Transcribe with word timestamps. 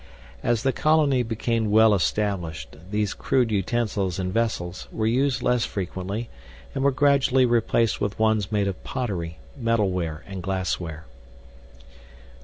As 0.41 0.63
the 0.63 0.73
colony 0.73 1.21
became 1.21 1.69
well 1.69 1.93
established, 1.93 2.75
these 2.89 3.13
crude 3.13 3.51
utensils 3.51 4.17
and 4.17 4.33
vessels 4.33 4.87
were 4.91 5.05
used 5.05 5.43
less 5.43 5.63
frequently 5.63 6.27
and 6.73 6.83
were 6.83 6.89
gradually 6.89 7.45
replaced 7.45 8.01
with 8.01 8.17
ones 8.17 8.51
made 8.51 8.67
of 8.67 8.83
pottery, 8.83 9.37
metalware, 9.55 10.23
and 10.25 10.41
glassware. 10.41 11.05